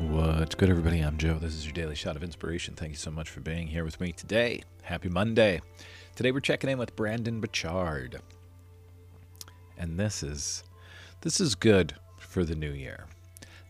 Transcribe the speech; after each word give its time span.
What's 0.00 0.54
good, 0.54 0.70
everybody? 0.70 1.00
I'm 1.00 1.18
Joe. 1.18 1.40
This 1.40 1.54
is 1.54 1.64
your 1.64 1.72
daily 1.72 1.96
shot 1.96 2.14
of 2.14 2.22
inspiration. 2.22 2.74
Thank 2.74 2.92
you 2.92 2.96
so 2.96 3.10
much 3.10 3.28
for 3.28 3.40
being 3.40 3.66
here 3.66 3.82
with 3.82 4.00
me 4.00 4.12
today. 4.12 4.62
Happy 4.82 5.08
Monday. 5.08 5.60
Today 6.14 6.30
we're 6.30 6.38
checking 6.38 6.70
in 6.70 6.78
with 6.78 6.94
Brandon 6.94 7.40
Bouchard, 7.40 8.20
And 9.76 9.98
this 9.98 10.22
is 10.22 10.62
this 11.22 11.40
is 11.40 11.56
good 11.56 11.96
for 12.16 12.44
the 12.44 12.54
new 12.54 12.70
year. 12.70 13.06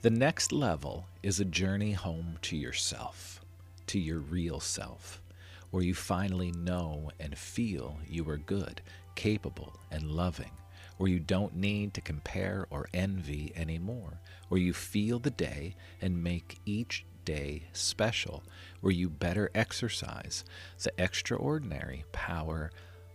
The 0.02 0.10
next 0.10 0.52
level 0.52 1.06
is 1.22 1.40
a 1.40 1.46
journey 1.46 1.92
home 1.92 2.36
to 2.42 2.58
yourself, 2.58 3.40
to 3.86 3.98
your 3.98 4.18
real 4.18 4.60
self, 4.60 5.22
where 5.70 5.82
you 5.82 5.94
finally 5.94 6.52
know 6.52 7.10
and 7.18 7.38
feel 7.38 7.96
you 8.06 8.28
are 8.28 8.36
good, 8.36 8.82
capable, 9.14 9.80
and 9.90 10.10
loving 10.10 10.50
where 10.98 11.10
you 11.10 11.18
don't 11.18 11.56
need 11.56 11.94
to 11.94 12.00
compare 12.00 12.66
or 12.70 12.88
envy 12.92 13.52
anymore, 13.56 14.20
where 14.48 14.60
you 14.60 14.72
feel 14.72 15.18
the 15.18 15.30
day 15.30 15.74
and 16.02 16.22
make 16.22 16.60
each 16.66 17.04
day 17.24 17.62
special, 17.72 18.42
where 18.80 18.92
you 18.92 19.08
better 19.08 19.50
exercise 19.54 20.44
the 20.82 20.92
extraordinary 20.98 22.04
power 22.12 22.70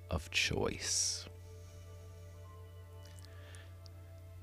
of 0.10 0.32
choice. 0.32 1.28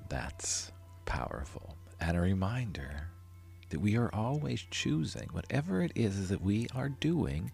That's 0.08 0.72
powerful. 1.06 1.76
And 2.00 2.16
a 2.16 2.20
reminder 2.20 3.08
that 3.70 3.80
we 3.80 3.96
are 3.96 4.12
always 4.14 4.66
choosing 4.70 5.28
whatever 5.32 5.82
it 5.82 5.92
is 5.94 6.28
that 6.28 6.42
we 6.42 6.66
are 6.74 6.88
doing, 6.88 7.52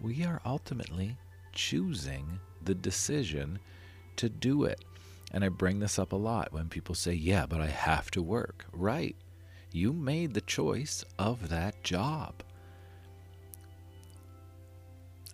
we 0.00 0.24
are 0.24 0.40
ultimately 0.44 1.16
choosing 1.52 2.40
the 2.64 2.74
decision 2.74 3.58
to 4.18 4.28
do 4.28 4.64
it. 4.64 4.84
And 5.32 5.44
I 5.44 5.48
bring 5.48 5.80
this 5.80 5.98
up 5.98 6.12
a 6.12 6.16
lot 6.16 6.52
when 6.52 6.68
people 6.68 6.94
say, 6.94 7.12
yeah, 7.12 7.46
but 7.46 7.60
I 7.60 7.66
have 7.66 8.10
to 8.12 8.22
work. 8.22 8.64
Right. 8.72 9.16
You 9.72 9.92
made 9.92 10.34
the 10.34 10.40
choice 10.40 11.04
of 11.18 11.48
that 11.48 11.82
job. 11.82 12.42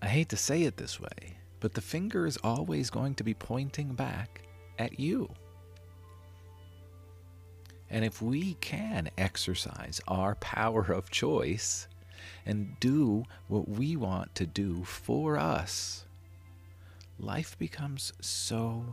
I 0.00 0.06
hate 0.06 0.30
to 0.30 0.36
say 0.36 0.62
it 0.62 0.76
this 0.76 0.98
way, 0.98 1.36
but 1.60 1.74
the 1.74 1.80
finger 1.80 2.26
is 2.26 2.38
always 2.38 2.90
going 2.90 3.14
to 3.14 3.24
be 3.24 3.34
pointing 3.34 3.94
back 3.94 4.42
at 4.78 4.98
you. 4.98 5.32
And 7.88 8.04
if 8.04 8.22
we 8.22 8.54
can 8.54 9.10
exercise 9.18 10.00
our 10.08 10.34
power 10.36 10.90
of 10.90 11.10
choice 11.10 11.86
and 12.46 12.74
do 12.80 13.24
what 13.48 13.68
we 13.68 13.96
want 13.96 14.34
to 14.36 14.46
do 14.46 14.82
for 14.82 15.36
us, 15.36 16.06
life 17.22 17.56
becomes 17.58 18.12
so 18.20 18.84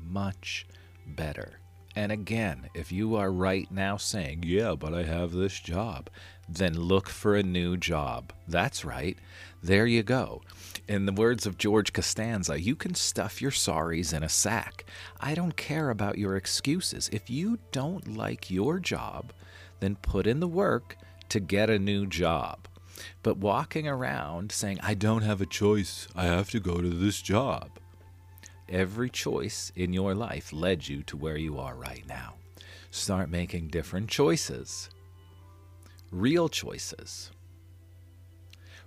much 0.00 0.66
better. 1.06 1.58
And 1.94 2.10
again, 2.10 2.70
if 2.74 2.90
you 2.90 3.16
are 3.16 3.30
right 3.30 3.70
now 3.70 3.96
saying, 3.98 4.44
Yeah, 4.46 4.74
but 4.78 4.94
I 4.94 5.02
have 5.02 5.32
this 5.32 5.60
job, 5.60 6.08
then 6.48 6.74
look 6.74 7.08
for 7.08 7.34
a 7.36 7.42
new 7.42 7.76
job. 7.76 8.32
That's 8.48 8.84
right. 8.84 9.18
There 9.62 9.86
you 9.86 10.02
go. 10.02 10.42
In 10.88 11.06
the 11.06 11.12
words 11.12 11.46
of 11.46 11.58
George 11.58 11.92
Costanza, 11.92 12.60
you 12.60 12.74
can 12.74 12.94
stuff 12.94 13.42
your 13.42 13.50
sorries 13.50 14.14
in 14.14 14.22
a 14.22 14.28
sack. 14.28 14.84
I 15.20 15.34
don't 15.34 15.56
care 15.56 15.90
about 15.90 16.18
your 16.18 16.36
excuses. 16.36 17.10
If 17.12 17.28
you 17.28 17.58
don't 17.72 18.16
like 18.16 18.50
your 18.50 18.78
job, 18.78 19.32
then 19.80 19.96
put 19.96 20.26
in 20.26 20.40
the 20.40 20.48
work 20.48 20.96
to 21.28 21.40
get 21.40 21.68
a 21.68 21.78
new 21.78 22.06
job. 22.06 22.68
But 23.22 23.38
walking 23.38 23.86
around 23.88 24.52
saying, 24.52 24.78
I 24.82 24.94
don't 24.94 25.22
have 25.22 25.40
a 25.40 25.46
choice, 25.46 26.08
I 26.14 26.24
have 26.24 26.50
to 26.50 26.60
go 26.60 26.80
to 26.80 26.90
this 26.90 27.22
job. 27.22 27.78
Every 28.68 29.10
choice 29.10 29.72
in 29.76 29.92
your 29.92 30.14
life 30.14 30.52
led 30.52 30.88
you 30.88 31.02
to 31.04 31.16
where 31.16 31.36
you 31.36 31.58
are 31.58 31.74
right 31.74 32.04
now. 32.08 32.34
Start 32.90 33.30
making 33.30 33.68
different 33.68 34.08
choices, 34.08 34.90
real 36.10 36.48
choices, 36.48 37.30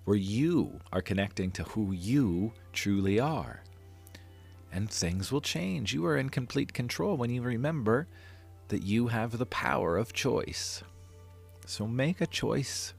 where 0.06 0.18
you 0.18 0.80
are 0.94 1.02
connecting 1.02 1.52
to 1.52 1.64
who 1.64 1.92
you 1.92 2.54
truly 2.74 3.20
are. 3.20 3.62
And 4.72 4.90
things 4.90 5.32
will 5.32 5.42
change. 5.42 5.94
You 5.94 6.06
are 6.06 6.18
in 6.18 6.30
complete 6.30 6.74
control 6.74 7.18
when 7.18 7.30
you 7.30 7.42
remember 7.42 8.08
that 8.68 8.84
you 8.84 9.08
have 9.08 9.38
the 9.38 9.46
power 9.46 9.98
of 9.98 10.14
choice. 10.14 10.84
So 11.66 11.88
make 11.88 12.22
a 12.22 12.28
choice 12.28 12.94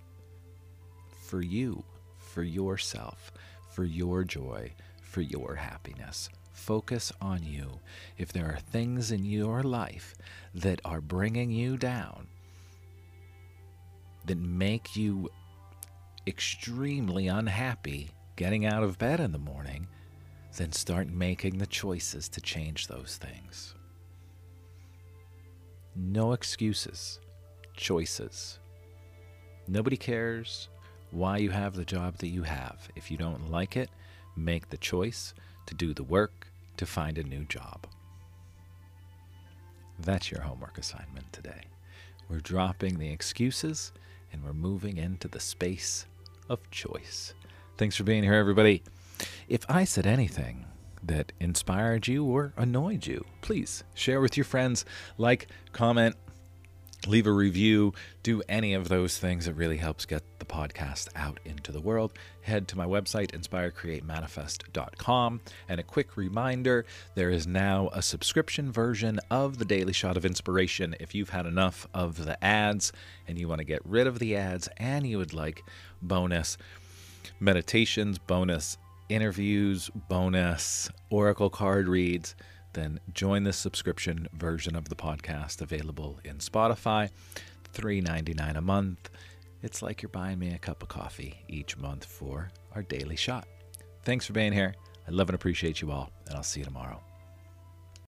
for 1.27 1.43
you, 1.43 1.83
for 2.17 2.43
yourself, 2.43 3.33
for 3.69 3.85
your 3.85 4.25
joy, 4.25 4.73
for 5.03 5.21
your 5.21 5.57
happiness. 5.57 6.29
Focus 6.53 7.13
on 7.21 7.43
you. 7.43 7.81
If 8.17 8.33
there 8.33 8.47
are 8.47 8.59
things 8.59 9.11
in 9.11 9.25
your 9.25 9.63
life 9.63 10.15
that 10.55 10.81
are 10.85 11.01
bringing 11.01 11.51
you 11.51 11.77
down, 11.77 12.29
that 14.25 14.39
make 14.39 14.97
you 14.97 15.29
extremely 16.27 17.29
unhappy 17.29 18.11
getting 18.37 18.67
out 18.67 18.83
of 18.83 18.99
bed 18.99 19.21
in 19.21 19.33
the 19.33 19.39
morning, 19.39 19.87
then 20.57 20.73
start 20.73 21.09
making 21.09 21.59
the 21.59 21.67
choices 21.67 22.29
to 22.29 22.41
change 22.41 22.87
those 22.87 23.19
things. 23.21 23.75
No 25.95 26.33
excuses, 26.33 27.21
choices. 27.75 28.59
Nobody 29.69 29.97
cares 29.97 30.69
why 31.11 31.39
you 31.39 31.51
have 31.51 31.75
the 31.75 31.85
job 31.85 32.19
that 32.19 32.29
you 32.29 32.43
have. 32.43 32.89
If 32.97 33.11
you 33.11 33.17
don't 33.17 33.51
like 33.51 33.77
it, 33.77 33.91
make 34.37 34.69
the 34.69 34.77
choice 34.77 35.35
to 35.67 35.75
do 35.75 35.95
the 35.95 36.05
work 36.05 36.49
to 36.77 36.87
find 36.87 37.19
a 37.19 37.23
new 37.23 37.45
job. 37.45 37.87
That's 39.99 40.31
your 40.31 40.43
homework 40.43 40.79
assignment 40.79 41.33
today. 41.33 41.63
We're 42.29 42.41
dropping 42.41 42.99
the 42.99 43.11
excuses 43.11 43.93
and 44.33 44.45
we're 44.45 44.53
moving 44.53 44.99
into 44.99 45.29
the 45.29 45.41
space 45.41 46.07
of 46.49 46.71
choice. 46.71 47.35
Thanks 47.79 47.97
for 47.97 48.05
being 48.05 48.23
here, 48.23 48.35
everybody. 48.35 48.83
If 49.49 49.65
I 49.69 49.85
said 49.85 50.07
anything 50.07 50.67
that 51.03 51.33
inspired 51.41 52.09
you 52.09 52.25
or 52.25 52.53
annoyed 52.57 53.07
you, 53.07 53.25
please 53.41 53.85
share 53.95 54.21
with 54.21 54.37
your 54.37 54.45
friends, 54.45 54.85
like, 55.19 55.49
comment, 55.73 56.17
leave 57.07 57.27
a 57.27 57.33
review, 57.33 57.93
do 58.23 58.43
any 58.49 58.75
of 58.75 58.89
those 58.89 59.19
things. 59.19 59.47
It 59.47 59.57
really 59.57 59.77
helps 59.77 60.07
get 60.07 60.23
the 60.39 60.45
podcast 60.45 61.09
out 61.15 61.41
into 61.45 61.73
the 61.73 61.81
world. 61.81 62.13
Head 62.43 62.69
to 62.69 62.77
my 62.77 62.87
website, 62.87 63.33
inspirecreatemanifest.com. 63.33 65.41
And 65.69 65.81
a 65.81 65.83
quick 65.83 66.17
reminder 66.17 66.87
there 67.15 67.31
is 67.31 67.47
now 67.47 67.89
a 67.93 68.03
subscription 68.03 68.73
version 68.73 69.21
of 69.31 69.59
the 69.59 69.65
Daily 69.65 69.93
Shot 69.93 70.17
of 70.17 70.25
Inspiration. 70.25 70.95
If 71.01 71.15
you've 71.15 71.31
had 71.31 71.47
enough 71.47 71.87
of 71.95 72.25
the 72.25 72.43
ads 72.45 72.93
and 73.27 73.39
you 73.39 73.49
want 73.49 73.61
to 73.61 73.65
get 73.65 73.83
rid 73.85 74.07
of 74.07 74.19
the 74.19 74.37
ads 74.37 74.69
and 74.77 75.07
you 75.07 75.19
would 75.19 75.33
like 75.33 75.63
bonus 76.03 76.59
meditations, 77.41 78.19
bonus 78.19 78.79
interviews, 79.09 79.91
bonus 80.09 80.91
oracle 81.11 81.51
card 81.51 81.89
reads, 81.89 82.35
then 82.77 83.01
join 83.13 83.43
the 83.43 83.53
subscription 83.53 84.29
version 84.33 84.77
of 84.77 84.89
the 84.89 84.95
podcast 84.95 85.61
available 85.61 86.21
in 86.25 86.39
Spotify. 86.39 87.11
$3.99 87.75 88.57
a 88.57 88.61
month. 88.61 89.11
It's 89.63 89.83
like 89.83 90.03
you're 90.03 90.11
buying 90.11 90.39
me 90.39 90.55
a 90.55 90.59
cup 90.59 90.83
of 90.83 90.89
coffee 90.89 91.43
each 91.49 91.77
month 91.77 92.05
for 92.05 92.51
our 92.75 92.83
daily 92.83 93.17
shot. 93.17 93.49
Thanks 94.05 94.27
for 94.27 94.33
being 94.33 94.53
here. 94.53 94.75
I 95.09 95.11
love 95.11 95.29
and 95.29 95.35
appreciate 95.35 95.81
you 95.81 95.91
all, 95.91 96.11
and 96.27 96.37
I'll 96.37 96.43
see 96.43 96.61
you 96.61 96.67
tomorrow. 96.67 97.01